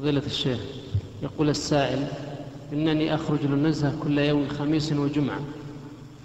فضيلة 0.00 0.22
الشيخ 0.26 0.58
يقول 1.22 1.48
السائل 1.48 2.06
إنني 2.72 3.14
أخرج 3.14 3.38
للنزهة 3.42 3.94
كل 4.02 4.18
يوم 4.18 4.48
خميس 4.48 4.92
وجمعة 4.92 5.40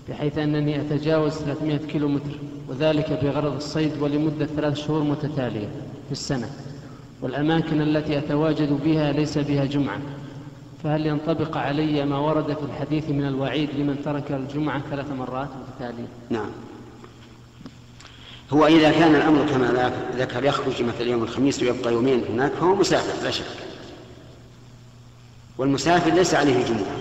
بحيث 0.09 0.38
أنني 0.38 0.82
أتجاوز 0.82 1.32
300 1.33 1.77
كيلو 1.77 2.07
متر 2.07 2.39
وذلك 2.67 3.19
بغرض 3.23 3.55
الصيد 3.55 3.91
ولمدة 4.01 4.46
ثلاث 4.46 4.77
شهور 4.77 5.03
متتالية 5.03 5.67
في 6.05 6.11
السنة 6.11 6.49
والأماكن 7.21 7.81
التي 7.81 8.17
أتواجد 8.17 8.79
بها 8.85 9.11
ليس 9.11 9.38
بها 9.38 9.65
جمعة 9.65 9.99
فهل 10.83 11.05
ينطبق 11.05 11.57
علي 11.57 12.05
ما 12.05 12.17
ورد 12.17 12.53
في 12.53 12.63
الحديث 12.63 13.10
من 13.10 13.28
الوعيد 13.28 13.69
لمن 13.78 14.01
ترك 14.05 14.31
الجمعة 14.31 14.81
ثلاث 14.89 15.12
مرات 15.12 15.49
متتالية؟ 15.49 16.07
نعم. 16.30 16.49
هو 18.53 18.67
إذا 18.67 18.91
كان 18.91 19.16
الأمر 19.16 19.45
كما 19.45 19.91
ذكر 20.17 20.44
يخرج 20.44 20.84
مثلا 20.84 21.07
يوم 21.07 21.23
الخميس 21.23 21.63
ويبقى 21.63 21.94
يومين 21.94 22.23
هناك 22.30 22.52
فهو 22.52 22.76
مسافر 22.76 23.23
لا 23.23 23.31
شك. 23.31 23.65
والمسافر 25.58 26.12
ليس 26.12 26.34
عليه 26.34 26.66
جمعة. 26.66 26.98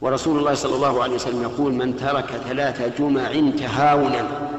ورسول 0.00 0.38
الله 0.38 0.54
صلى 0.54 0.74
الله 0.74 1.02
عليه 1.02 1.14
وسلم 1.14 1.42
يقول 1.42 1.72
من 1.72 1.96
ترك 1.96 2.26
ثلاث 2.48 2.98
جمع 2.98 3.50
تهاونا 3.58 4.50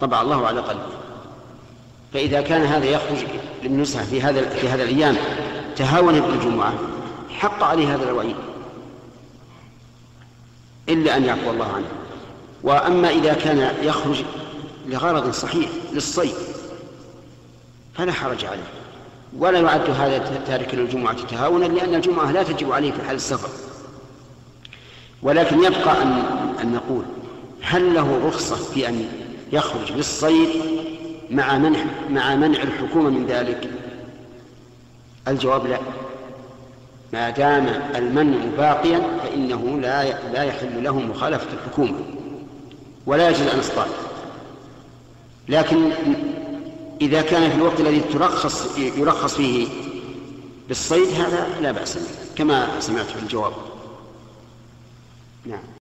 طبع 0.00 0.22
الله 0.22 0.46
على 0.46 0.60
قلبه. 0.60 0.92
فإذا 2.12 2.40
كان 2.40 2.62
هذا 2.62 2.84
يخرج 2.84 3.18
للنزهة 3.62 4.04
في 4.04 4.22
هذا 4.22 4.48
في 4.48 4.68
هذا 4.68 4.82
الأيام 4.82 5.16
تهاونا 5.76 6.20
بالجمعة 6.20 6.74
حق 7.30 7.62
عليه 7.62 7.94
هذا 7.94 8.04
الوعيد. 8.10 8.36
إلا 10.88 11.16
أن 11.16 11.24
يعفو 11.24 11.50
الله 11.50 11.72
عنه. 11.72 11.88
وأما 12.62 13.10
إذا 13.10 13.34
كان 13.34 13.74
يخرج 13.82 14.22
لغرض 14.86 15.30
صحيح 15.30 15.70
للصيد 15.92 16.34
فلا 17.94 18.12
حرج 18.12 18.44
عليه. 18.44 18.70
ولا 19.38 19.58
يعد 19.60 19.90
هذا 19.90 20.42
تارك 20.46 20.74
للجمعة 20.74 21.26
تهاونا 21.26 21.64
لأن 21.64 21.94
الجمعة 21.94 22.32
لا 22.32 22.42
تجب 22.42 22.72
عليه 22.72 22.92
في 22.92 23.02
حال 23.02 23.16
السفر. 23.16 23.48
ولكن 25.22 25.64
يبقى 25.64 26.02
أن, 26.02 26.22
أن 26.62 26.72
نقول 26.72 27.04
هل 27.62 27.94
له 27.94 28.20
رخصة 28.26 28.56
في 28.56 28.88
أن 28.88 29.08
يخرج 29.52 29.92
للصيد 29.92 30.48
مع 31.30 31.58
منع 31.58 31.84
مع 32.10 32.34
منع 32.34 32.62
الحكومة 32.62 33.10
من 33.10 33.26
ذلك؟ 33.26 33.70
الجواب 35.28 35.66
لا. 35.66 35.78
ما 37.12 37.30
دام 37.30 37.66
المنع 37.94 38.38
باقيا 38.58 39.00
فإنه 39.22 39.78
لا 39.80 40.30
لا 40.32 40.42
يحل 40.42 40.84
له 40.84 40.98
مخالفة 40.98 41.46
الحكومة 41.52 41.98
ولا 43.06 43.28
يجوز 43.28 43.46
أن 43.46 43.58
يصطاد. 43.58 43.88
لكن 45.48 45.90
إذا 47.02 47.22
كان 47.22 47.50
في 47.50 47.56
الوقت 47.56 47.80
الذي 47.80 48.00
ترخص 48.00 48.78
يرخص 48.78 49.34
فيه 49.34 49.68
بالصيد 50.68 51.08
هذا 51.08 51.60
لا 51.60 51.72
بأس 51.72 51.96
به 51.96 52.34
كما 52.36 52.80
سمعت 52.80 53.06
في 53.06 53.18
الجواب. 53.22 53.52
نعم. 55.46 55.81